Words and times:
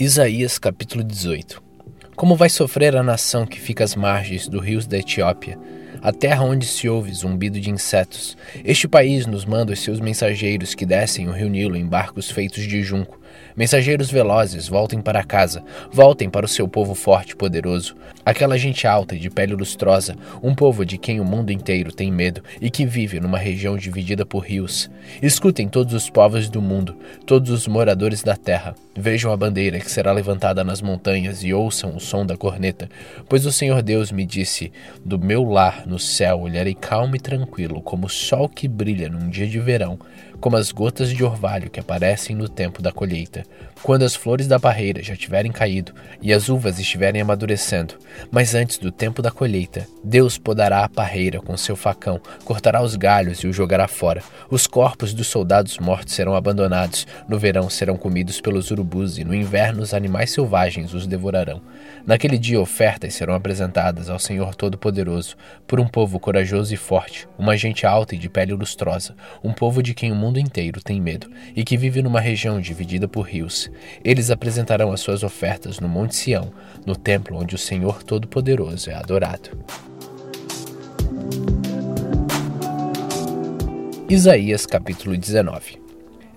Isaías 0.00 0.58
capítulo 0.58 1.04
18 1.04 1.62
Como 2.16 2.34
vai 2.34 2.48
sofrer 2.48 2.96
a 2.96 3.02
nação 3.02 3.44
que 3.44 3.60
fica 3.60 3.84
às 3.84 3.94
margens 3.94 4.48
dos 4.48 4.64
rios 4.64 4.86
da 4.86 4.96
Etiópia, 4.96 5.58
a 6.02 6.12
terra 6.12 6.42
onde 6.42 6.66
se 6.66 6.88
ouve 6.88 7.12
zumbido 7.12 7.60
de 7.60 7.70
insetos? 7.70 8.36
Este 8.64 8.88
país 8.88 9.26
nos 9.26 9.44
manda 9.44 9.72
os 9.72 9.80
seus 9.80 10.00
mensageiros 10.00 10.74
que 10.74 10.86
descem 10.86 11.28
o 11.28 11.32
rio 11.32 11.48
Nilo 11.48 11.76
em 11.76 11.86
barcos 11.86 12.30
feitos 12.30 12.66
de 12.66 12.82
junco, 12.82 13.20
Mensageiros 13.56 14.10
velozes, 14.10 14.68
voltem 14.68 15.00
para 15.00 15.24
casa, 15.24 15.62
voltem 15.92 16.30
para 16.30 16.46
o 16.46 16.48
seu 16.48 16.68
povo 16.68 16.94
forte 16.94 17.32
e 17.32 17.36
poderoso, 17.36 17.96
aquela 18.24 18.56
gente 18.56 18.86
alta 18.86 19.14
e 19.14 19.18
de 19.18 19.28
pele 19.28 19.54
lustrosa, 19.54 20.16
um 20.42 20.54
povo 20.54 20.84
de 20.84 20.96
quem 20.96 21.20
o 21.20 21.24
mundo 21.24 21.50
inteiro 21.50 21.92
tem 21.92 22.10
medo 22.10 22.42
e 22.60 22.70
que 22.70 22.86
vive 22.86 23.20
numa 23.20 23.38
região 23.38 23.76
dividida 23.76 24.24
por 24.24 24.44
rios. 24.44 24.88
Escutem 25.20 25.68
todos 25.68 25.92
os 25.94 26.08
povos 26.08 26.48
do 26.48 26.62
mundo, 26.62 26.96
todos 27.26 27.50
os 27.50 27.66
moradores 27.66 28.22
da 28.22 28.36
terra, 28.36 28.74
vejam 28.96 29.32
a 29.32 29.36
bandeira 29.36 29.80
que 29.80 29.90
será 29.90 30.12
levantada 30.12 30.62
nas 30.62 30.80
montanhas 30.80 31.42
e 31.42 31.52
ouçam 31.52 31.96
o 31.96 32.00
som 32.00 32.24
da 32.24 32.36
corneta, 32.36 32.88
pois 33.28 33.44
o 33.46 33.52
Senhor 33.52 33.82
Deus 33.82 34.12
me 34.12 34.24
disse: 34.24 34.72
Do 35.04 35.18
meu 35.18 35.44
lar 35.44 35.79
no 35.86 35.98
céu. 35.98 36.40
Olharei 36.40 36.74
calmo 36.74 37.16
e 37.16 37.20
tranquilo, 37.20 37.80
como 37.82 38.06
o 38.06 38.10
sol 38.10 38.48
que 38.48 38.68
brilha 38.68 39.08
num 39.08 39.28
dia 39.28 39.46
de 39.46 39.58
verão 39.58 39.98
como 40.40 40.56
as 40.56 40.72
gotas 40.72 41.10
de 41.10 41.22
orvalho 41.22 41.70
que 41.70 41.78
aparecem 41.78 42.34
no 42.34 42.48
tempo 42.48 42.80
da 42.80 42.90
colheita, 42.90 43.44
quando 43.82 44.04
as 44.04 44.14
flores 44.14 44.46
da 44.46 44.58
parreira 44.58 45.02
já 45.02 45.16
tiverem 45.16 45.52
caído 45.52 45.92
e 46.20 46.32
as 46.32 46.48
uvas 46.48 46.78
estiverem 46.78 47.20
amadurecendo. 47.20 47.94
Mas 48.30 48.54
antes 48.54 48.78
do 48.78 48.90
tempo 48.90 49.22
da 49.22 49.30
colheita, 49.30 49.86
Deus 50.02 50.38
podará 50.38 50.84
a 50.84 50.88
parreira 50.88 51.40
com 51.40 51.56
seu 51.56 51.76
facão, 51.76 52.20
cortará 52.44 52.82
os 52.82 52.96
galhos 52.96 53.38
e 53.40 53.46
o 53.46 53.52
jogará 53.52 53.88
fora. 53.88 54.22
Os 54.50 54.66
corpos 54.66 55.14
dos 55.14 55.26
soldados 55.26 55.78
mortos 55.78 56.14
serão 56.14 56.34
abandonados, 56.34 57.06
no 57.28 57.38
verão 57.38 57.68
serão 57.70 57.96
comidos 57.96 58.40
pelos 58.40 58.70
urubus 58.70 59.18
e 59.18 59.24
no 59.24 59.34
inverno 59.34 59.82
os 59.82 59.94
animais 59.94 60.30
selvagens 60.30 60.94
os 60.94 61.06
devorarão. 61.06 61.60
Naquele 62.06 62.38
dia 62.38 62.60
ofertas 62.60 63.14
serão 63.14 63.34
apresentadas 63.34 64.08
ao 64.08 64.18
Senhor 64.18 64.54
Todo-Poderoso 64.54 65.36
por 65.66 65.80
um 65.80 65.86
povo 65.86 66.18
corajoso 66.18 66.72
e 66.72 66.76
forte, 66.76 67.28
uma 67.38 67.56
gente 67.56 67.86
alta 67.86 68.14
e 68.14 68.18
de 68.18 68.28
pele 68.28 68.52
lustrosa, 68.52 69.14
um 69.42 69.52
povo 69.52 69.82
de 69.82 69.94
quem 69.94 70.12
o 70.12 70.14
mundo 70.14 70.29
mundo 70.30 70.38
inteiro 70.38 70.80
tem 70.80 71.00
medo 71.00 71.28
e 71.56 71.64
que 71.64 71.76
vive 71.76 72.00
numa 72.00 72.20
região 72.20 72.60
dividida 72.60 73.08
por 73.08 73.22
rios. 73.22 73.68
Eles 74.04 74.30
apresentarão 74.30 74.92
as 74.92 75.00
suas 75.00 75.24
ofertas 75.24 75.80
no 75.80 75.88
Monte 75.88 76.14
Sião, 76.14 76.52
no 76.86 76.94
templo 76.94 77.36
onde 77.36 77.56
o 77.56 77.58
Senhor 77.58 78.04
Todo-Poderoso 78.04 78.90
é 78.90 78.94
adorado. 78.94 79.50
Isaías 84.08 84.66
capítulo 84.66 85.16
19 85.16 85.82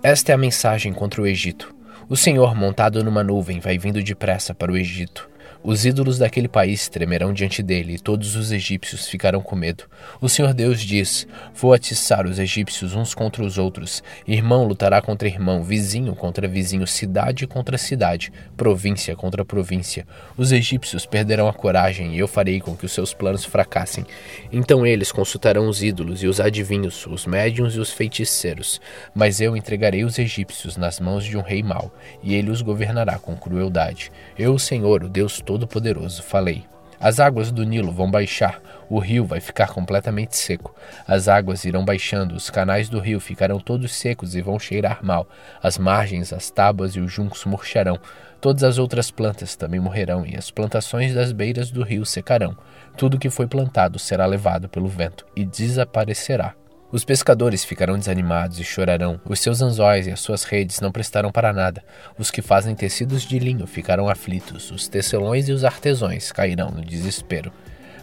Esta 0.01 0.31
é 0.31 0.35
a 0.35 0.39
mensagem 0.39 0.91
contra 0.91 1.21
o 1.21 1.27
Egito. 1.27 1.73
O 2.09 2.17
Senhor, 2.17 2.55
montado 2.55 3.03
numa 3.03 3.23
nuvem, 3.23 3.59
vai 3.59 3.77
vindo 3.77 4.01
depressa 4.01 4.55
para 4.55 4.71
o 4.71 4.77
Egito. 4.77 5.29
Os 5.65 5.85
ídolos 5.85 6.17
daquele 6.17 6.49
país 6.49 6.89
tremerão 6.89 7.31
diante 7.31 7.63
dele, 7.63 7.93
e 7.93 7.99
todos 7.99 8.35
os 8.35 8.51
egípcios 8.51 9.07
ficarão 9.07 9.41
com 9.41 9.55
medo. 9.55 9.85
O 10.19 10.27
Senhor 10.27 10.53
Deus 10.53 10.81
diz: 10.81 11.25
Vou 11.55 11.73
atiçar 11.73 12.27
os 12.27 12.37
egípcios 12.37 12.93
uns 12.93 13.15
contra 13.15 13.41
os 13.41 13.57
outros. 13.57 14.03
Irmão 14.27 14.65
lutará 14.65 15.01
contra 15.01 15.25
irmão, 15.25 15.63
vizinho 15.63 16.13
contra 16.15 16.49
vizinho, 16.49 16.85
cidade 16.85 17.47
contra 17.47 17.77
cidade, 17.77 18.33
província 18.57 19.15
contra 19.15 19.45
província. 19.45 20.05
Os 20.35 20.51
egípcios 20.51 21.05
perderão 21.05 21.47
a 21.47 21.53
coragem, 21.53 22.13
e 22.13 22.19
eu 22.19 22.27
farei 22.27 22.59
com 22.59 22.75
que 22.75 22.85
os 22.85 22.91
seus 22.91 23.13
planos 23.13 23.45
fracassem. 23.45 24.05
Então 24.51 24.85
eles 24.85 25.13
consultarão 25.13 25.69
os 25.69 25.81
ídolos 25.81 26.21
e 26.21 26.27
os 26.27 26.41
adivinhos, 26.41 27.07
os 27.07 27.25
médiuns 27.25 27.75
e 27.75 27.79
os 27.79 27.89
feiticeiros. 27.89 28.81
Mas 29.15 29.39
eu 29.39 29.55
entregarei 29.55 30.03
os 30.03 30.19
egípcios 30.19 30.75
nas 30.75 30.99
mãos 30.99 31.23
de 31.23 31.37
um 31.37 31.41
rei 31.41 31.63
mau, 31.63 31.89
e 32.21 32.35
ele 32.35 32.49
os 32.49 32.61
governará 32.61 33.17
com 33.17 33.33
crueldade. 33.33 34.11
Eu, 34.37 34.55
o 34.55 34.59
Senhor, 34.59 35.05
o 35.05 35.09
Deus 35.09 35.39
todo 35.39 35.52
Todo-Poderoso, 35.53 36.23
falei: 36.23 36.65
As 36.99 37.19
águas 37.19 37.51
do 37.51 37.63
Nilo 37.63 37.91
vão 37.91 38.09
baixar, 38.09 38.59
o 38.89 38.97
rio 38.97 39.23
vai 39.23 39.39
ficar 39.39 39.67
completamente 39.67 40.35
seco. 40.35 40.73
As 41.07 41.27
águas 41.27 41.63
irão 41.63 41.85
baixando, 41.85 42.33
os 42.33 42.49
canais 42.49 42.89
do 42.89 42.99
rio 42.99 43.19
ficarão 43.19 43.59
todos 43.59 43.93
secos 43.93 44.33
e 44.33 44.41
vão 44.41 44.57
cheirar 44.57 45.05
mal. 45.05 45.29
As 45.61 45.77
margens, 45.77 46.33
as 46.33 46.49
tábuas 46.49 46.95
e 46.95 46.99
os 46.99 47.13
juncos 47.13 47.45
murcharão. 47.45 47.99
Todas 48.41 48.63
as 48.63 48.79
outras 48.79 49.11
plantas 49.11 49.55
também 49.55 49.79
morrerão, 49.79 50.25
e 50.25 50.35
as 50.35 50.49
plantações 50.49 51.13
das 51.13 51.31
beiras 51.31 51.69
do 51.69 51.83
rio 51.83 52.03
secarão. 52.03 52.57
Tudo 52.97 53.19
que 53.19 53.29
foi 53.29 53.45
plantado 53.45 53.99
será 53.99 54.25
levado 54.25 54.67
pelo 54.67 54.87
vento 54.87 55.23
e 55.35 55.45
desaparecerá. 55.45 56.55
Os 56.93 57.03
pescadores 57.03 57.65
ficarão 57.65 57.97
desanimados 57.97 58.59
e 58.59 58.63
chorarão. 58.63 59.19
Os 59.25 59.39
seus 59.39 59.63
anzóis 59.63 60.05
e 60.05 60.11
as 60.11 60.19
suas 60.19 60.43
redes 60.43 60.79
não 60.79 60.91
prestarão 60.91 61.31
para 61.31 61.51
nada. 61.51 61.83
Os 62.19 62.29
que 62.29 62.39
fazem 62.39 62.75
tecidos 62.75 63.23
de 63.23 63.39
linho 63.39 63.65
ficarão 63.65 64.07
aflitos. 64.07 64.69
Os 64.69 64.87
tecelões 64.87 65.49
e 65.49 65.53
os 65.53 65.65
artesãos 65.65 66.31
cairão 66.31 66.69
no 66.69 66.85
desespero. 66.85 67.51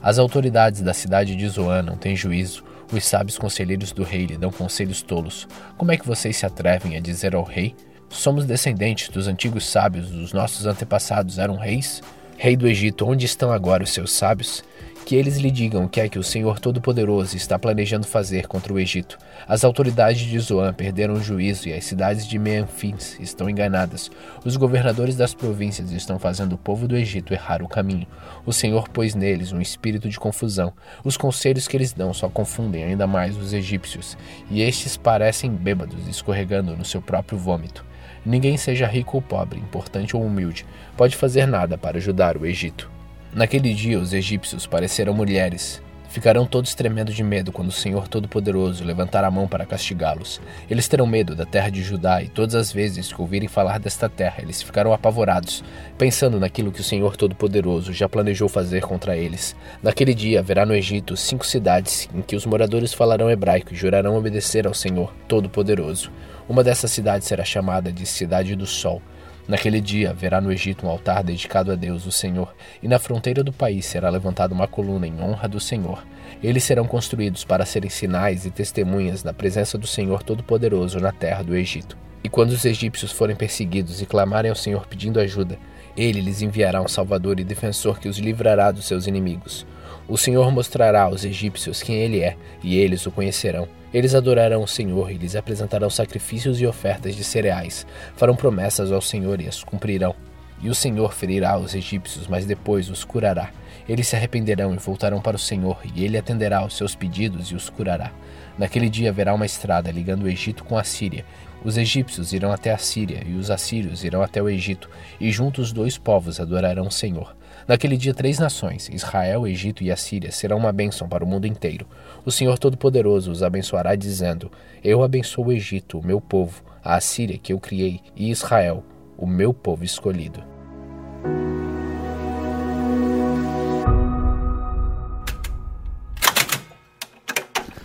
As 0.03 0.19
autoridades 0.19 0.81
da 0.81 0.93
cidade 0.93 1.37
de 1.37 1.49
Zoan 1.49 1.85
não 1.85 1.97
têm 1.97 2.17
juízo. 2.17 2.65
Os 2.93 3.05
sábios 3.05 3.39
conselheiros 3.39 3.93
do 3.93 4.03
rei 4.03 4.27
lhe 4.27 4.37
dão 4.37 4.51
conselhos 4.51 5.03
tolos. 5.03 5.47
Como 5.79 5.93
é 5.93 5.97
que 5.97 6.05
vocês 6.05 6.37
se 6.37 6.45
atrevem 6.45 6.97
a 6.97 7.01
dizer 7.01 7.37
ao 7.37 7.45
rei? 7.45 7.77
Somos 8.09 8.45
descendentes 8.45 9.09
dos 9.09 9.29
antigos 9.29 9.69
sábios, 9.69 10.11
dos 10.11 10.33
nossos 10.33 10.67
antepassados 10.67 11.39
eram 11.39 11.55
reis? 11.55 12.03
Rei 12.37 12.57
do 12.57 12.67
Egito, 12.67 13.07
onde 13.07 13.25
estão 13.25 13.53
agora 13.53 13.85
os 13.85 13.91
seus 13.91 14.11
sábios? 14.11 14.65
Que 15.05 15.17
eles 15.17 15.37
lhe 15.39 15.51
digam 15.51 15.85
o 15.85 15.89
que 15.89 16.01
é 16.01 16.09
que 16.09 16.19
o 16.19 16.23
Senhor 16.23 16.61
Todo-Poderoso 16.61 17.37
está 17.37 17.59
planejando 17.59 18.07
fazer 18.07 18.47
contra 18.47 18.73
o 18.73 18.79
Egito. 18.79 19.19
As 19.49 19.65
autoridades 19.65 20.23
de 20.23 20.39
Zoan 20.39 20.73
perderam 20.73 21.15
o 21.15 21.23
juízo 21.23 21.69
e 21.69 21.73
as 21.73 21.85
cidades 21.85 22.27
de 22.27 22.39
Memphis 22.39 23.19
estão 23.19 23.51
enganadas. 23.51 24.11
Os 24.45 24.57
governadores 24.57 25.17
das 25.17 25.35
províncias 25.35 25.91
estão 25.91 26.19
fazendo 26.19 26.53
o 26.53 26.59
povo 26.59 26.87
do 26.87 26.97
Egito 26.97 27.33
errar 27.33 27.63
o 27.63 27.69
caminho. 27.69 28.07
O 28.47 28.53
Senhor 28.53 28.89
pôs 28.89 29.15
neles 29.15 29.53
um 29.53 29.61
espírito 29.61 30.09
de 30.09 30.19
confusão. 30.19 30.73
Os 31.03 31.17
conselhos 31.17 31.67
que 31.67 31.77
eles 31.77 31.93
dão 31.93 32.15
só 32.15 32.29
confundem 32.29 32.85
ainda 32.85 33.07
mais 33.07 33.37
os 33.37 33.53
egípcios, 33.53 34.17
e 34.51 34.63
estes 34.63 34.97
parecem 34.97 35.51
bêbados 35.51 36.07
escorregando 36.07 36.77
no 36.77 36.85
seu 36.85 37.03
próprio 37.03 37.39
vômito. 37.39 37.85
Ninguém 38.25 38.57
seja 38.57 38.87
rico 38.87 39.17
ou 39.17 39.23
pobre, 39.23 39.59
importante 39.59 40.15
ou 40.15 40.23
humilde, 40.23 40.67
pode 40.97 41.17
fazer 41.17 41.47
nada 41.47 41.79
para 41.79 41.97
ajudar 41.97 42.37
o 42.37 42.45
Egito. 42.45 43.00
Naquele 43.33 43.73
dia, 43.73 43.99
os 43.99 44.13
egípcios 44.13 44.67
parecerão 44.67 45.15
mulheres. 45.15 45.81
Ficarão 46.09 46.45
todos 46.45 46.75
tremendo 46.75 47.13
de 47.13 47.23
medo 47.23 47.53
quando 47.53 47.69
o 47.69 47.73
Senhor 47.73 48.09
Todo-Poderoso 48.09 48.83
levantar 48.83 49.23
a 49.23 49.31
mão 49.31 49.47
para 49.47 49.65
castigá-los. 49.65 50.41
Eles 50.69 50.89
terão 50.89 51.07
medo 51.07 51.37
da 51.37 51.47
terra 51.47 51.71
de 51.71 51.81
Judá, 51.81 52.21
e 52.21 52.29
todas 52.29 52.57
as 52.57 52.73
vezes 52.73 53.13
que 53.13 53.21
ouvirem 53.21 53.49
falar 53.49 53.79
desta 53.79 54.09
terra, 54.09 54.43
eles 54.43 54.61
ficarão 54.61 54.93
apavorados, 54.93 55.63
pensando 55.97 56.41
naquilo 56.41 56.73
que 56.73 56.81
o 56.81 56.85
Senhor 56.85 57.17
Todo-Poderoso 57.17 57.93
já 57.93 58.09
planejou 58.09 58.49
fazer 58.49 58.83
contra 58.83 59.17
eles. 59.17 59.55
Naquele 59.81 60.13
dia 60.13 60.41
haverá 60.41 60.67
no 60.67 60.75
Egito 60.75 61.17
cinco 61.17 61.47
cidades 61.47 62.09
em 62.13 62.23
que 62.23 62.35
os 62.35 62.45
moradores 62.45 62.93
falarão 62.93 63.31
hebraico 63.31 63.73
e 63.73 63.77
jurarão 63.77 64.17
obedecer 64.17 64.67
ao 64.67 64.75
Senhor 64.75 65.15
Todo-Poderoso. 65.29 66.11
Uma 66.49 66.65
dessas 66.65 66.91
cidades 66.91 67.29
será 67.29 67.45
chamada 67.45 67.93
de 67.93 68.05
Cidade 68.05 68.57
do 68.57 68.67
Sol. 68.67 69.01
Naquele 69.49 69.81
dia 69.81 70.11
haverá 70.11 70.41
no 70.41 70.53
Egito 70.53 70.87
um 70.87 70.91
altar 70.91 71.25
dedicado 71.25 71.73
a 71.73 71.75
Deus, 71.75 72.07
o 72.07 72.13
Senhor, 72.13 72.55
e 72.83 72.87
na 72.87 72.99
fronteira 72.99 73.43
do 73.43 73.53
país 73.53 73.87
será 73.87 74.09
levantada 74.09 74.55
uma 74.55 74.69
coluna 74.69 75.07
em 75.07 75.21
honra 75.21 75.49
do 75.49 75.59
Senhor. 75.59 76.05
Eles 76.43 76.63
serão 76.63 76.87
construídos 76.87 77.45
para 77.45 77.67
serem 77.67 77.91
sinais 77.91 78.47
e 78.47 78.51
testemunhas 78.51 79.23
da 79.23 79.33
presença 79.33 79.77
do 79.77 79.87
Senhor 79.87 80.23
Todo-Poderoso 80.23 81.01
na 81.01 81.13
terra 81.13 81.43
do 81.43 81.57
Egito. 81.57 81.97
E 82.23 82.29
quando 82.29 82.51
os 82.51 82.65
egípcios 82.65 83.13
forem 83.13 83.35
perseguidos 83.35 84.01
e 84.01 84.07
clamarem 84.07 84.51
ao 84.51 84.57
Senhor 84.57 84.87
pedindo 84.87 85.19
ajuda, 85.19 85.59
ele 85.97 86.21
lhes 86.21 86.43
enviará 86.43 86.81
um 86.81 86.89
Salvador 86.89 87.41
e 87.41 87.45
defensor 87.45 87.99
que 87.99 88.09
os 88.09 88.19
livrará 88.19 88.71
dos 88.71 88.87
seus 88.87 89.07
inimigos. 89.07 89.67
O 90.11 90.19
Senhor 90.19 90.51
mostrará 90.51 91.03
aos 91.03 91.25
egípcios 91.25 91.85
quem 91.85 91.95
ele 91.95 92.21
é, 92.21 92.37
e 92.65 92.77
eles 92.77 93.07
o 93.07 93.13
conhecerão. 93.13 93.69
Eles 93.95 94.13
adorarão 94.13 94.65
o 94.65 94.67
Senhor 94.67 95.09
e 95.09 95.17
lhes 95.17 95.37
apresentarão 95.37 95.89
sacrifícios 95.89 96.61
e 96.61 96.67
ofertas 96.67 97.15
de 97.15 97.23
cereais. 97.23 97.87
Farão 98.17 98.35
promessas 98.35 98.91
ao 98.91 99.01
Senhor 99.01 99.41
e 99.41 99.47
as 99.47 99.63
cumprirão. 99.63 100.17
E 100.61 100.69
o 100.69 100.75
Senhor 100.75 101.15
ferirá 101.15 101.57
os 101.57 101.77
egípcios, 101.77 102.27
mas 102.27 102.45
depois 102.45 102.91
os 102.91 103.05
curará. 103.05 103.51
Eles 103.89 104.09
se 104.09 104.17
arrependerão 104.17 104.75
e 104.75 104.79
voltarão 104.79 105.21
para 105.21 105.37
o 105.37 105.41
Senhor, 105.41 105.79
e 105.95 106.05
ele 106.05 106.19
atenderá 106.19 106.59
aos 106.59 106.77
seus 106.77 106.97
pedidos 106.97 107.53
e 107.53 107.55
os 107.55 107.71
curará. 107.71 108.11
Naquele 108.59 108.91
dia 108.91 109.11
haverá 109.11 109.33
uma 109.33 109.47
estrada 109.47 109.93
ligando 109.93 110.25
o 110.25 110.29
Egito 110.29 110.65
com 110.65 110.77
a 110.77 110.83
Síria. 110.83 111.25
Os 111.65 111.77
egípcios 111.79 112.33
irão 112.33 112.51
até 112.51 112.73
a 112.73 112.79
Síria, 112.79 113.23
e 113.25 113.35
os 113.35 113.49
assírios 113.49 114.03
irão 114.03 114.23
até 114.23 114.43
o 114.43 114.49
Egito, 114.49 114.91
e 115.21 115.31
juntos 115.31 115.67
os 115.67 115.73
dois 115.73 115.97
povos 115.97 116.41
adorarão 116.41 116.89
o 116.89 116.93
Senhor. 116.93 117.33
Naquele 117.67 117.97
dia, 117.97 118.15
três 118.15 118.39
nações, 118.39 118.89
Israel, 118.89 119.47
Egito 119.47 119.83
e 119.83 119.91
Assíria, 119.91 120.33
serão 120.33 120.59
uma 120.59 120.73
bênção 120.73 121.09
para 121.09 121.25
o 121.25 121.27
mundo 121.27 121.47
inteiro. 121.47 121.87
O 122.25 122.31
Senhor 122.31 122.59
Todo-Poderoso 122.59 123.31
os 123.31 123.43
abençoará, 123.43 123.95
dizendo: 123.95 124.51
Eu 124.83 125.03
abençoo 125.03 125.47
o 125.47 125.53
Egito, 125.53 125.99
o 125.99 126.05
meu 126.05 126.21
povo, 126.21 126.63
a 126.83 126.97
Assíria, 126.97 127.39
que 127.39 127.53
eu 127.53 127.61
criei, 127.61 128.01
e 128.17 128.31
Israel, 128.31 128.85
o 129.17 129.27
meu 129.27 129.55
povo 129.55 129.85
escolhido. 129.85 130.43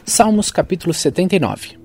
Salmos 0.05 0.51
capítulo 0.51 0.93
79 0.93 1.84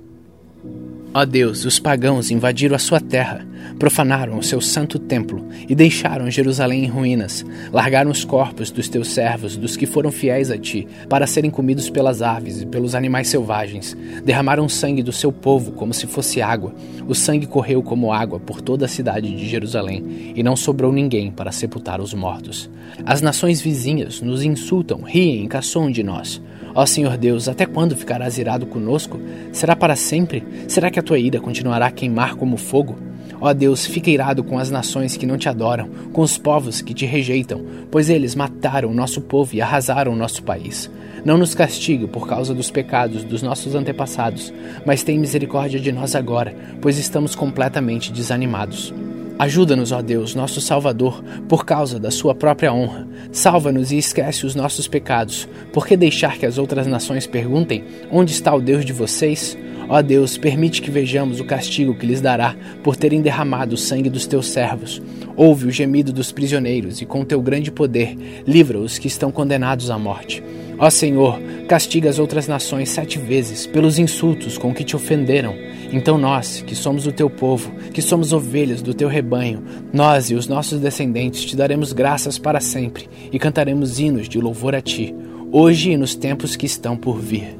Ó 1.12 1.24
Deus, 1.24 1.64
os 1.64 1.80
pagãos 1.80 2.30
invadiram 2.30 2.76
a 2.76 2.78
sua 2.78 3.00
terra, 3.00 3.44
profanaram 3.80 4.38
o 4.38 4.44
seu 4.44 4.60
santo 4.60 4.96
templo 4.96 5.44
e 5.68 5.74
deixaram 5.74 6.30
Jerusalém 6.30 6.84
em 6.84 6.86
ruínas. 6.86 7.44
Largaram 7.72 8.12
os 8.12 8.24
corpos 8.24 8.70
dos 8.70 8.88
teus 8.88 9.08
servos, 9.08 9.56
dos 9.56 9.76
que 9.76 9.86
foram 9.86 10.12
fiéis 10.12 10.52
a 10.52 10.56
ti, 10.58 10.86
para 11.08 11.26
serem 11.26 11.50
comidos 11.50 11.90
pelas 11.90 12.22
aves 12.22 12.62
e 12.62 12.66
pelos 12.66 12.94
animais 12.94 13.26
selvagens. 13.26 13.96
Derramaram 14.24 14.68
sangue 14.68 15.02
do 15.02 15.10
seu 15.10 15.32
povo 15.32 15.72
como 15.72 15.92
se 15.92 16.06
fosse 16.06 16.40
água. 16.40 16.72
O 17.08 17.14
sangue 17.14 17.46
correu 17.48 17.82
como 17.82 18.12
água 18.12 18.38
por 18.38 18.60
toda 18.60 18.84
a 18.84 18.88
cidade 18.88 19.34
de 19.34 19.48
Jerusalém, 19.48 20.32
e 20.36 20.44
não 20.44 20.54
sobrou 20.54 20.92
ninguém 20.92 21.32
para 21.32 21.50
sepultar 21.50 22.00
os 22.00 22.14
mortos. 22.14 22.70
As 23.04 23.20
nações 23.20 23.60
vizinhas 23.60 24.20
nos 24.20 24.44
insultam, 24.44 25.00
riem 25.02 25.44
e 25.44 25.48
caçoam 25.48 25.90
de 25.90 26.04
nós. 26.04 26.40
Ó 26.74 26.86
Senhor 26.86 27.16
Deus, 27.16 27.48
até 27.48 27.66
quando 27.66 27.96
ficarás 27.96 28.38
irado 28.38 28.66
conosco? 28.66 29.18
Será 29.52 29.74
para 29.74 29.96
sempre? 29.96 30.44
Será 30.68 30.90
que 30.90 30.98
a 30.98 31.02
tua 31.02 31.18
ira 31.18 31.40
continuará 31.40 31.86
a 31.86 31.90
queimar 31.90 32.36
como 32.36 32.56
fogo? 32.56 32.96
Ó 33.40 33.52
Deus, 33.54 33.86
fica 33.86 34.10
irado 34.10 34.44
com 34.44 34.58
as 34.58 34.70
nações 34.70 35.16
que 35.16 35.26
não 35.26 35.38
te 35.38 35.48
adoram, 35.48 35.88
com 36.12 36.20
os 36.20 36.36
povos 36.36 36.82
que 36.82 36.92
te 36.92 37.06
rejeitam, 37.06 37.64
pois 37.90 38.10
eles 38.10 38.34
mataram 38.34 38.90
o 38.90 38.94
nosso 38.94 39.20
povo 39.22 39.54
e 39.54 39.62
arrasaram 39.62 40.12
o 40.12 40.16
nosso 40.16 40.42
país. 40.42 40.90
Não 41.24 41.38
nos 41.38 41.54
castigue 41.54 42.06
por 42.06 42.26
causa 42.26 42.54
dos 42.54 42.70
pecados 42.70 43.24
dos 43.24 43.42
nossos 43.42 43.74
antepassados, 43.74 44.52
mas 44.84 45.02
tem 45.02 45.18
misericórdia 45.18 45.80
de 45.80 45.90
nós 45.90 46.14
agora, 46.14 46.54
pois 46.80 46.98
estamos 46.98 47.34
completamente 47.34 48.12
desanimados. 48.12 48.92
Ajuda-nos, 49.40 49.90
ó 49.90 50.02
Deus, 50.02 50.34
nosso 50.34 50.60
Salvador, 50.60 51.24
por 51.48 51.64
causa 51.64 51.98
da 51.98 52.10
Sua 52.10 52.34
própria 52.34 52.74
honra. 52.74 53.08
Salva-nos 53.32 53.90
e 53.90 53.96
esquece 53.96 54.44
os 54.44 54.54
nossos 54.54 54.86
pecados. 54.86 55.48
Por 55.72 55.86
que 55.86 55.96
deixar 55.96 56.36
que 56.36 56.44
as 56.44 56.58
outras 56.58 56.86
nações 56.86 57.26
perguntem: 57.26 57.82
onde 58.12 58.32
está 58.32 58.54
o 58.54 58.60
Deus 58.60 58.84
de 58.84 58.92
vocês? 58.92 59.56
Ó 59.88 60.02
Deus, 60.02 60.36
permite 60.36 60.82
que 60.82 60.90
vejamos 60.90 61.40
o 61.40 61.46
castigo 61.46 61.94
que 61.94 62.04
lhes 62.04 62.20
dará 62.20 62.54
por 62.84 62.96
terem 62.96 63.22
derramado 63.22 63.76
o 63.76 63.78
sangue 63.78 64.10
dos 64.10 64.26
teus 64.26 64.46
servos. 64.46 65.00
Ouve 65.34 65.68
o 65.68 65.72
gemido 65.72 66.12
dos 66.12 66.30
prisioneiros 66.30 67.00
e, 67.00 67.06
com 67.06 67.24
teu 67.24 67.40
grande 67.40 67.72
poder, 67.72 68.18
livra 68.46 68.78
os 68.78 68.98
que 68.98 69.08
estão 69.08 69.32
condenados 69.32 69.88
à 69.88 69.98
morte. 69.98 70.44
Ó 70.82 70.88
Senhor, 70.88 71.38
castiga 71.68 72.08
as 72.08 72.18
outras 72.18 72.48
nações 72.48 72.88
sete 72.88 73.18
vezes 73.18 73.66
pelos 73.66 73.98
insultos 73.98 74.56
com 74.56 74.72
que 74.72 74.82
te 74.82 74.96
ofenderam. 74.96 75.54
Então 75.92 76.16
nós, 76.16 76.64
que 76.66 76.74
somos 76.74 77.06
o 77.06 77.12
teu 77.12 77.28
povo, 77.28 77.70
que 77.92 78.00
somos 78.00 78.32
ovelhas 78.32 78.80
do 78.80 78.94
teu 78.94 79.06
rebanho, 79.06 79.62
nós 79.92 80.30
e 80.30 80.34
os 80.34 80.48
nossos 80.48 80.80
descendentes 80.80 81.44
te 81.44 81.54
daremos 81.54 81.92
graças 81.92 82.38
para 82.38 82.60
sempre 82.60 83.10
e 83.30 83.38
cantaremos 83.38 84.00
hinos 84.00 84.26
de 84.26 84.40
louvor 84.40 84.74
a 84.74 84.80
ti, 84.80 85.14
hoje 85.52 85.90
e 85.90 85.98
nos 85.98 86.14
tempos 86.14 86.56
que 86.56 86.64
estão 86.64 86.96
por 86.96 87.20
vir. 87.20 87.59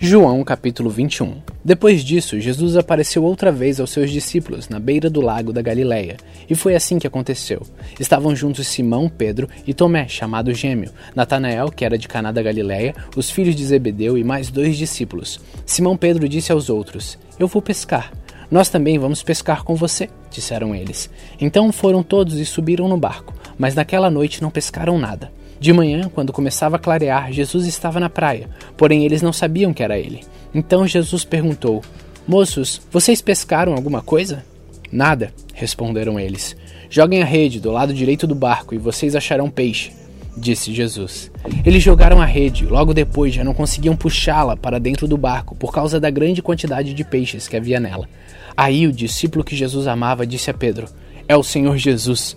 João 0.00 0.44
capítulo 0.44 0.90
21 0.90 1.42
Depois 1.64 2.04
disso, 2.04 2.38
Jesus 2.38 2.76
apareceu 2.76 3.24
outra 3.24 3.50
vez 3.50 3.80
aos 3.80 3.90
seus 3.90 4.12
discípulos 4.12 4.68
na 4.68 4.78
beira 4.78 5.10
do 5.10 5.20
lago 5.20 5.52
da 5.52 5.60
Galileia. 5.60 6.16
E 6.48 6.54
foi 6.54 6.76
assim 6.76 7.00
que 7.00 7.06
aconteceu. 7.06 7.62
Estavam 7.98 8.34
juntos 8.36 8.68
Simão, 8.68 9.08
Pedro 9.08 9.48
e 9.66 9.74
Tomé, 9.74 10.06
chamado 10.06 10.54
Gêmeo, 10.54 10.92
Natanael, 11.16 11.72
que 11.72 11.84
era 11.84 11.98
de 11.98 12.06
Caná 12.06 12.30
da 12.30 12.40
Galileia, 12.40 12.94
os 13.16 13.28
filhos 13.28 13.56
de 13.56 13.66
Zebedeu 13.66 14.16
e 14.16 14.22
mais 14.22 14.50
dois 14.50 14.76
discípulos. 14.76 15.40
Simão 15.66 15.96
Pedro 15.96 16.28
disse 16.28 16.52
aos 16.52 16.70
outros: 16.70 17.18
Eu 17.36 17.48
vou 17.48 17.60
pescar. 17.60 18.12
Nós 18.48 18.68
também 18.68 19.00
vamos 19.00 19.24
pescar 19.24 19.64
com 19.64 19.74
você, 19.74 20.08
disseram 20.30 20.76
eles. 20.76 21.10
Então 21.40 21.72
foram 21.72 22.04
todos 22.04 22.38
e 22.38 22.46
subiram 22.46 22.86
no 22.86 22.96
barco, 22.96 23.34
mas 23.58 23.74
naquela 23.74 24.08
noite 24.08 24.42
não 24.42 24.50
pescaram 24.50 24.96
nada. 24.96 25.32
De 25.60 25.72
manhã, 25.72 26.10
quando 26.14 26.32
começava 26.32 26.76
a 26.76 26.78
clarear, 26.78 27.32
Jesus 27.32 27.66
estava 27.66 27.98
na 27.98 28.08
praia, 28.08 28.48
porém 28.76 29.04
eles 29.04 29.22
não 29.22 29.32
sabiam 29.32 29.74
que 29.74 29.82
era 29.82 29.98
ele. 29.98 30.20
Então 30.54 30.86
Jesus 30.86 31.24
perguntou: 31.24 31.82
Moços, 32.26 32.80
vocês 32.90 33.20
pescaram 33.20 33.74
alguma 33.74 34.00
coisa? 34.00 34.44
Nada, 34.90 35.32
responderam 35.52 36.18
eles. 36.18 36.56
Joguem 36.88 37.22
a 37.22 37.26
rede 37.26 37.60
do 37.60 37.70
lado 37.70 37.92
direito 37.92 38.26
do 38.26 38.34
barco 38.34 38.74
e 38.74 38.78
vocês 38.78 39.14
acharão 39.14 39.50
peixe, 39.50 39.92
disse 40.36 40.72
Jesus. 40.72 41.30
Eles 41.66 41.82
jogaram 41.82 42.22
a 42.22 42.24
rede, 42.24 42.64
logo 42.64 42.94
depois 42.94 43.34
já 43.34 43.44
não 43.44 43.52
conseguiam 43.52 43.96
puxá-la 43.96 44.56
para 44.56 44.78
dentro 44.78 45.06
do 45.06 45.18
barco 45.18 45.54
por 45.54 45.72
causa 45.72 46.00
da 46.00 46.08
grande 46.08 46.40
quantidade 46.40 46.94
de 46.94 47.04
peixes 47.04 47.46
que 47.46 47.56
havia 47.56 47.78
nela. 47.78 48.08
Aí 48.56 48.86
o 48.86 48.92
discípulo 48.92 49.44
que 49.44 49.54
Jesus 49.54 49.86
amava 49.86 50.26
disse 50.26 50.50
a 50.50 50.54
Pedro: 50.54 50.88
É 51.28 51.36
o 51.36 51.42
Senhor 51.42 51.76
Jesus. 51.76 52.36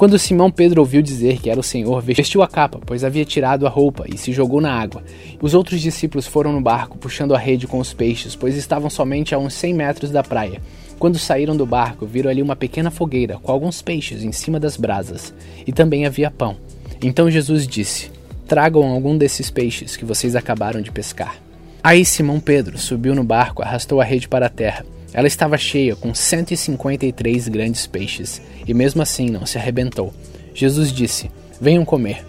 Quando 0.00 0.18
Simão 0.18 0.50
Pedro 0.50 0.80
ouviu 0.80 1.02
dizer 1.02 1.38
que 1.42 1.50
era 1.50 1.60
o 1.60 1.62
Senhor, 1.62 2.00
vestiu 2.00 2.42
a 2.42 2.48
capa, 2.48 2.80
pois 2.86 3.04
havia 3.04 3.22
tirado 3.22 3.66
a 3.66 3.68
roupa, 3.68 4.06
e 4.08 4.16
se 4.16 4.32
jogou 4.32 4.58
na 4.58 4.72
água. 4.72 5.04
Os 5.42 5.52
outros 5.52 5.78
discípulos 5.78 6.26
foram 6.26 6.54
no 6.54 6.60
barco, 6.62 6.96
puxando 6.96 7.34
a 7.34 7.38
rede 7.38 7.66
com 7.66 7.78
os 7.78 7.92
peixes, 7.92 8.34
pois 8.34 8.56
estavam 8.56 8.88
somente 8.88 9.34
a 9.34 9.38
uns 9.38 9.52
100 9.52 9.74
metros 9.74 10.10
da 10.10 10.22
praia. 10.22 10.62
Quando 10.98 11.18
saíram 11.18 11.54
do 11.54 11.66
barco, 11.66 12.06
viram 12.06 12.30
ali 12.30 12.40
uma 12.40 12.56
pequena 12.56 12.90
fogueira 12.90 13.36
com 13.42 13.52
alguns 13.52 13.82
peixes 13.82 14.24
em 14.24 14.32
cima 14.32 14.58
das 14.58 14.74
brasas, 14.74 15.34
e 15.66 15.70
também 15.70 16.06
havia 16.06 16.30
pão. 16.30 16.56
Então 17.02 17.30
Jesus 17.30 17.66
disse: 17.66 18.10
Tragam 18.48 18.90
algum 18.90 19.18
desses 19.18 19.50
peixes 19.50 19.98
que 19.98 20.04
vocês 20.06 20.34
acabaram 20.34 20.80
de 20.80 20.90
pescar. 20.90 21.36
Aí 21.84 22.06
Simão 22.06 22.40
Pedro 22.40 22.78
subiu 22.78 23.14
no 23.14 23.22
barco, 23.22 23.62
arrastou 23.62 24.00
a 24.00 24.04
rede 24.04 24.28
para 24.28 24.46
a 24.46 24.50
terra 24.50 24.82
ela 25.12 25.26
estava 25.26 25.58
cheia 25.58 25.96
com 25.96 26.14
153 26.14 27.48
grandes 27.48 27.86
peixes, 27.86 28.40
e 28.66 28.72
mesmo 28.72 29.02
assim 29.02 29.28
não 29.28 29.44
se 29.44 29.58
arrebentou. 29.58 30.12
Jesus 30.54 30.92
disse: 30.92 31.30
Venham 31.60 31.84
comer. 31.84 32.24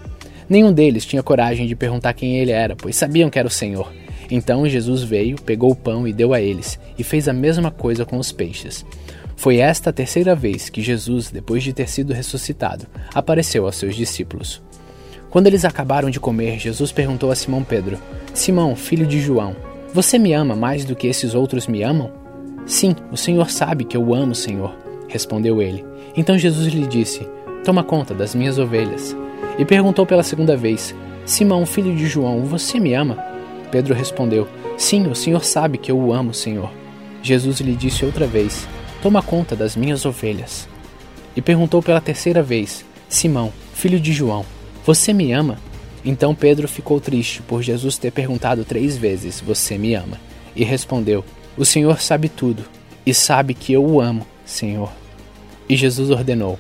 Nenhum 0.50 0.74
deles 0.74 1.06
tinha 1.06 1.24
coragem 1.24 1.68
de 1.68 1.75
perguntar 1.75 2.13
quem 2.13 2.38
ele 2.38 2.51
era, 2.51 2.75
pois 2.75 2.95
sabiam 2.95 3.30
que 3.30 3.39
era 3.39 3.48
o 3.48 3.51
Senhor. 3.51 3.92
Então 4.30 4.68
Jesus 4.68 5.04
veio, 5.04 5.36
pegou 5.42 5.72
o 5.72 5.75
pão 5.75 6.07
e 6.07 6.13
deu 6.13 6.33
a 6.33 6.42
eles, 6.42 6.80
e 6.98 7.04
fez 7.04 7.28
a 7.28 7.33
mesma 7.33 7.69
coisa 7.69 8.06
com 8.06 8.18
os 8.18 8.31
peixes. 8.31 8.86
Foi 9.36 9.57
esta 9.57 9.89
a 9.89 9.94
terceira 9.94 10.36
vez 10.36 10.69
que 10.69 10.81
Jesus, 10.81 11.31
depois 11.31 11.63
de 11.63 11.74
ter 11.74 11.89
sido 11.89 12.13
ressuscitado, 12.13 12.86
apareceu 13.13 13.66
aos 13.66 13.75
seus 13.75 13.95
discípulos. 13.95 14.62
Quando 15.30 15.48
eles 15.48 15.66
acabaram 15.66 16.10
de 16.10 16.19
comer, 16.19 16.60
Jesus 16.60 16.92
perguntou 16.92 17.31
a 17.31 17.36
Simão 17.36 17.63
Pedro: 17.63 17.98
Simão, 18.33 18.75
filho 18.75 19.07
de 19.07 19.19
João, 19.19 19.56
você 19.94 20.19
me 20.19 20.33
ama 20.33 20.56
mais 20.56 20.86
do 20.86 20.95
que 20.95 21.07
esses 21.07 21.33
outros 21.33 21.68
me 21.68 21.81
amam? 21.83 22.20
Sim, 22.66 22.96
o 23.12 23.18
Senhor 23.18 23.50
sabe 23.50 23.84
que 23.84 23.98
eu 23.98 24.04
o 24.04 24.16
amo, 24.16 24.36
Senhor, 24.36 24.75
respondeu 25.08 25.62
ele. 25.62 25.86
Então 26.16 26.38
Jesus 26.38 26.68
lhe 26.74 26.88
disse: 26.88 27.28
Toma 27.63 27.84
conta 27.84 28.13
das 28.13 28.36
minhas 28.36 28.58
ovelhas. 28.58 29.16
E 29.58 29.66
perguntou 29.66 30.06
pela 30.06 30.24
segunda 30.24 30.56
vez: 30.56 30.96
Simão, 31.25 31.66
filho 31.66 31.96
de 31.96 32.08
João, 32.08 32.42
você 32.46 32.80
me 32.80 32.94
ama? 32.94 33.18
Pedro 33.71 33.94
respondeu: 33.94 34.47
Sim, 34.78 35.07
o 35.07 35.16
Senhor 35.16 35.44
sabe 35.44 35.78
que 35.78 35.92
eu 35.92 35.97
o 35.97 36.14
amo, 36.14 36.33
Senhor. 36.33 36.71
Jesus 37.21 37.59
lhe 37.59 37.76
disse 37.76 38.06
outra 38.06 38.26
vez: 38.26 38.68
Toma 39.02 39.21
conta 39.21 39.56
das 39.56 39.76
minhas 39.76 40.06
ovelhas. 40.06 40.68
E 41.35 41.42
perguntou 41.42 41.81
pela 41.81 42.02
terceira 42.02 42.42
vez: 42.42 42.85
Simão, 43.07 43.52
filho 43.74 44.00
de 44.00 44.12
João, 44.14 44.45
você 44.85 45.14
me 45.14 45.31
ama? 45.31 45.57
Então 46.04 46.33
Pedro 46.33 46.68
ficou 46.68 47.00
triste 47.00 47.42
por 47.44 47.62
Jesus 47.62 47.97
ter 47.97 48.12
perguntado 48.12 48.66
três 48.66 48.97
vezes: 48.97 49.40
Você 49.40 49.78
me 49.78 49.94
ama? 49.94 50.19
E 50.56 50.64
respondeu: 50.64 51.24
o 51.58 51.66
Senhor 51.66 52.02
sabe 52.02 52.30
tudo 52.30 52.64
e 53.06 53.14
sabe 53.14 53.54
que 53.54 53.74
eu 53.74 53.86
o 53.86 54.00
amo, 54.00 54.26
Senhor. 54.46 54.92
E 55.68 55.76
Jesus 55.76 56.10
ordenou: 56.10 56.58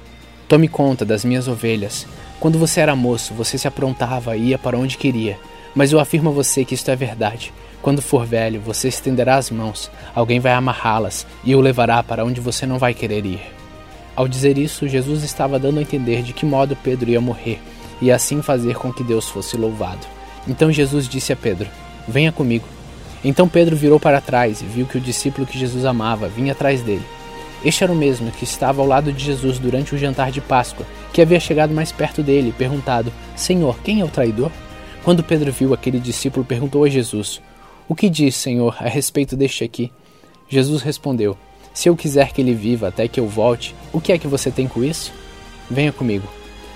Tome 0.47 0.67
conta 0.67 1.05
das 1.05 1.23
minhas 1.23 1.47
ovelhas. 1.47 2.05
Quando 2.39 2.59
você 2.59 2.81
era 2.81 2.95
moço, 2.95 3.33
você 3.33 3.57
se 3.57 3.67
aprontava 3.67 4.35
e 4.35 4.49
ia 4.49 4.57
para 4.57 4.77
onde 4.77 4.97
queria. 4.97 5.39
Mas 5.73 5.91
eu 5.91 5.99
afirmo 5.99 6.29
a 6.29 6.33
você 6.33 6.65
que 6.65 6.73
isto 6.73 6.89
é 6.89 6.95
verdade. 6.95 7.53
Quando 7.81 8.01
for 8.01 8.25
velho, 8.25 8.59
você 8.59 8.87
estenderá 8.87 9.37
as 9.37 9.49
mãos, 9.49 9.89
alguém 10.13 10.39
vai 10.39 10.53
amarrá-las 10.53 11.25
e 11.43 11.55
o 11.55 11.61
levará 11.61 12.03
para 12.03 12.25
onde 12.25 12.41
você 12.41 12.65
não 12.65 12.77
vai 12.77 12.93
querer 12.93 13.25
ir. 13.25 13.41
Ao 14.15 14.27
dizer 14.27 14.57
isso, 14.57 14.87
Jesus 14.87 15.23
estava 15.23 15.57
dando 15.57 15.79
a 15.79 15.81
entender 15.81 16.21
de 16.21 16.33
que 16.33 16.45
modo 16.45 16.75
Pedro 16.75 17.09
ia 17.09 17.21
morrer 17.21 17.59
e 18.01 18.11
assim 18.11 18.41
fazer 18.41 18.75
com 18.75 18.91
que 18.91 19.03
Deus 19.03 19.29
fosse 19.29 19.55
louvado. 19.55 20.05
Então 20.47 20.71
Jesus 20.71 21.07
disse 21.07 21.31
a 21.31 21.35
Pedro: 21.35 21.69
Venha 22.07 22.31
comigo. 22.31 22.67
Então 23.23 23.47
Pedro 23.47 23.75
virou 23.75 23.99
para 23.99 24.19
trás 24.19 24.61
e 24.61 24.65
viu 24.65 24.85
que 24.85 24.97
o 24.97 25.01
discípulo 25.01 25.45
que 25.45 25.59
Jesus 25.59 25.85
amava 25.85 26.27
vinha 26.27 26.53
atrás 26.53 26.81
dele. 26.81 27.03
Este 27.63 27.83
era 27.83 27.93
o 27.93 27.95
mesmo 27.95 28.31
que 28.31 28.43
estava 28.43 28.81
ao 28.81 28.87
lado 28.87 29.13
de 29.13 29.23
Jesus 29.23 29.59
durante 29.59 29.93
o 29.93 29.97
jantar 29.97 30.31
de 30.31 30.41
Páscoa, 30.41 30.85
que 31.13 31.21
havia 31.21 31.39
chegado 31.39 31.73
mais 31.73 31.91
perto 31.91 32.23
dele 32.23 32.49
e 32.49 32.53
perguntado: 32.53 33.13
Senhor, 33.35 33.77
quem 33.83 34.01
é 34.01 34.05
o 34.05 34.09
traidor? 34.09 34.51
Quando 35.03 35.23
Pedro 35.23 35.51
viu 35.51 35.73
aquele 35.73 35.99
discípulo, 35.99 36.43
perguntou 36.43 36.83
a 36.83 36.89
Jesus: 36.89 37.39
O 37.87 37.93
que 37.93 38.09
diz, 38.09 38.35
Senhor, 38.35 38.75
a 38.79 38.89
respeito 38.89 39.37
deste 39.37 39.63
aqui? 39.63 39.91
Jesus 40.49 40.81
respondeu: 40.81 41.37
Se 41.71 41.87
eu 41.87 41.95
quiser 41.95 42.31
que 42.31 42.41
ele 42.41 42.55
viva 42.55 42.87
até 42.87 43.07
que 43.07 43.19
eu 43.19 43.27
volte, 43.27 43.75
o 43.93 44.01
que 44.01 44.11
é 44.11 44.17
que 44.17 44.27
você 44.27 44.49
tem 44.49 44.67
com 44.67 44.83
isso? 44.83 45.13
Venha 45.69 45.91
comigo. 45.91 46.27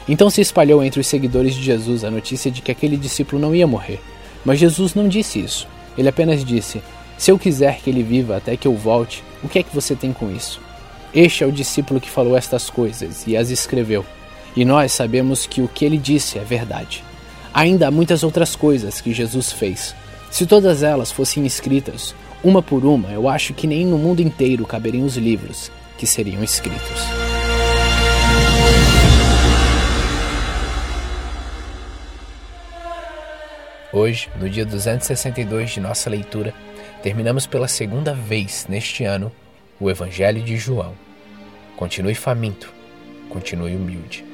Então 0.07 0.29
se 0.29 0.39
espalhou 0.39 0.83
entre 0.83 0.99
os 0.99 1.07
seguidores 1.07 1.55
de 1.55 1.63
Jesus 1.63 2.03
a 2.03 2.11
notícia 2.11 2.51
de 2.51 2.61
que 2.61 2.71
aquele 2.71 2.95
discípulo 2.95 3.41
não 3.41 3.55
ia 3.55 3.65
morrer. 3.65 3.99
Mas 4.45 4.59
Jesus 4.59 4.93
não 4.93 5.07
disse 5.07 5.39
isso. 5.39 5.67
Ele 5.97 6.09
apenas 6.09 6.43
disse: 6.43 6.81
Se 7.17 7.31
eu 7.31 7.39
quiser 7.39 7.79
que 7.79 7.89
ele 7.89 8.03
viva 8.03 8.37
até 8.37 8.55
que 8.57 8.67
eu 8.67 8.75
volte, 8.75 9.23
o 9.43 9.47
que 9.47 9.59
é 9.59 9.63
que 9.63 9.73
você 9.73 9.95
tem 9.95 10.11
com 10.11 10.31
isso? 10.31 10.61
Este 11.13 11.43
é 11.43 11.47
o 11.47 11.51
discípulo 11.51 12.01
que 12.01 12.09
falou 12.09 12.35
estas 12.35 12.69
coisas 12.69 13.25
e 13.25 13.37
as 13.37 13.49
escreveu. 13.49 14.05
E 14.55 14.65
nós 14.65 14.91
sabemos 14.91 15.45
que 15.45 15.61
o 15.61 15.67
que 15.67 15.85
ele 15.85 15.97
disse 15.97 16.37
é 16.37 16.43
verdade. 16.43 17.03
Ainda 17.53 17.87
há 17.87 17.91
muitas 17.91 18.23
outras 18.23 18.55
coisas 18.55 18.99
que 18.99 19.13
Jesus 19.13 19.51
fez. 19.51 19.95
Se 20.29 20.45
todas 20.45 20.83
elas 20.83 21.11
fossem 21.11 21.45
escritas, 21.45 22.13
uma 22.43 22.61
por 22.61 22.83
uma, 22.85 23.09
eu 23.11 23.29
acho 23.29 23.53
que 23.53 23.65
nem 23.65 23.85
no 23.85 23.97
mundo 23.97 24.21
inteiro 24.21 24.65
caberiam 24.65 25.05
os 25.05 25.15
livros 25.15 25.71
que 25.97 26.05
seriam 26.05 26.43
escritos. 26.43 27.24
Hoje, 33.95 34.29
no 34.37 34.49
dia 34.49 34.65
262 34.65 35.71
de 35.71 35.79
nossa 35.79 36.09
leitura, 36.09 36.53
terminamos 37.01 37.47
pela 37.47 37.65
segunda 37.65 38.13
vez 38.13 38.67
neste 38.67 39.05
ano 39.05 39.31
o 39.79 39.89
Evangelho 39.89 40.43
de 40.43 40.57
João. 40.57 40.93
Continue 41.77 42.13
faminto, 42.13 42.73
continue 43.29 43.73
humilde. 43.73 44.25